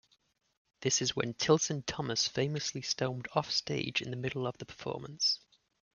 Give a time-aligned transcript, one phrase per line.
[0.79, 5.39] This is when Tilson Thomas famously stormed offstage in the middle of the performance.